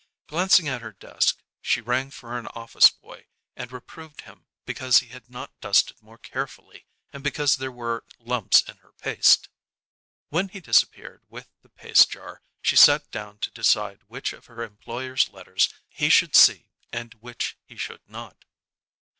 [0.25, 5.09] Glancing at her desk, she rang for an office boy, and reproved him because he
[5.09, 9.47] had not dusted more carefully and because there were lumps in her paste.
[10.29, 14.63] When he disappeared with the paste jar, she sat down to decide which of her
[14.63, 18.43] employer's letters he should see and which he should not.